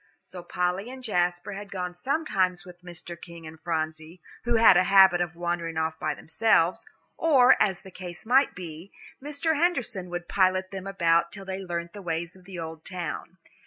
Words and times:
So 0.23 0.41
Polly 0.41 0.89
and 0.89 1.03
Jasper 1.03 1.51
had 1.51 1.69
gone 1.69 1.93
sometimes 1.93 2.65
with 2.65 2.81
Mr. 2.81 3.15
King 3.15 3.45
and 3.45 3.61
Phronsie, 3.61 4.19
who 4.45 4.55
had 4.55 4.75
a 4.75 4.85
habit 4.85 5.21
of 5.21 5.35
wandering 5.35 5.77
off 5.77 5.99
by 5.99 6.15
themselves; 6.15 6.87
or, 7.17 7.55
as 7.61 7.83
the 7.83 7.91
case 7.91 8.25
might 8.25 8.55
be, 8.55 8.91
Mr. 9.23 9.55
Henderson 9.55 10.09
would 10.09 10.27
pilot 10.27 10.71
them 10.71 10.87
about 10.87 11.31
till 11.31 11.45
they 11.45 11.59
learnt 11.59 11.93
the 11.93 12.01
ways 12.01 12.35
of 12.35 12.45
the 12.45 12.57
old 12.57 12.83
town. 12.83 13.37